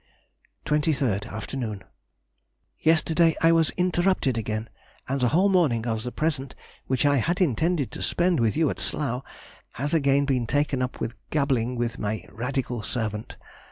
23rd, 0.65 1.27
afternoon.—Yesterday 1.27 3.35
I 3.43 3.51
was 3.51 3.69
interrupted 3.77 4.35
again, 4.35 4.67
and 5.07 5.21
the 5.21 5.27
whole 5.27 5.47
morning 5.47 5.85
of 5.85 6.01
the 6.01 6.11
present, 6.11 6.55
which 6.87 7.05
I 7.05 7.17
had 7.17 7.39
intended 7.39 7.91
to 7.91 8.01
spend 8.01 8.39
with 8.39 8.57
you 8.57 8.71
at 8.71 8.79
Slough, 8.79 9.21
has 9.73 9.93
again 9.93 10.25
been 10.25 10.47
taken 10.47 10.81
up 10.81 10.99
with 10.99 11.13
gabbling 11.29 11.75
with 11.75 11.99
my 11.99 12.25
radical 12.31 12.81
servant. 12.81 13.37